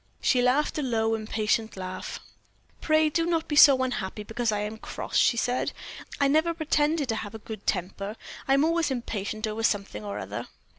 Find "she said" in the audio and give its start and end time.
5.15-5.73